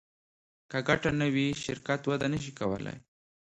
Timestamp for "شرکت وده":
1.63-2.27